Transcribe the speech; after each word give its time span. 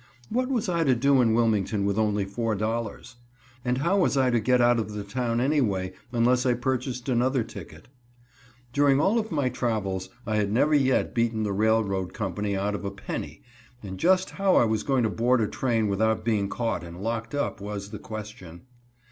What 0.29 0.49
was 0.49 0.67
I 0.67 0.83
to 0.83 0.95
do 0.95 1.21
in 1.21 1.35
Wilmington 1.35 1.85
with 1.85 1.99
only 1.99 2.25
four 2.25 2.55
dollars? 2.55 3.17
And 3.63 3.77
how 3.77 3.99
was 3.99 4.17
I 4.17 4.31
to 4.31 4.39
get 4.39 4.59
out 4.59 4.79
of 4.79 4.93
the 4.93 5.03
town 5.03 5.39
anyway, 5.39 5.93
unless 6.11 6.43
I 6.43 6.55
purchased 6.55 7.07
another 7.07 7.43
ticket? 7.43 7.87
During 8.73 8.99
all 8.99 9.19
of 9.19 9.31
my 9.31 9.47
travels, 9.49 10.09
I 10.25 10.37
had 10.37 10.51
never 10.51 10.73
yet 10.73 11.13
beaten 11.13 11.43
the 11.43 11.53
railroad 11.53 12.15
company 12.15 12.57
out 12.57 12.73
of 12.73 12.83
a 12.83 12.89
penny, 12.89 13.43
and 13.83 13.99
just 13.99 14.31
how 14.31 14.55
I 14.55 14.65
was 14.65 14.81
going 14.81 15.03
to 15.03 15.09
board 15.11 15.39
a 15.39 15.47
train 15.47 15.87
without 15.87 16.25
being 16.25 16.49
caught 16.49 16.83
and 16.83 17.03
locked 17.03 17.35
up 17.35 17.61
was 17.61 17.91
the 17.91 17.99
question. 17.99 18.63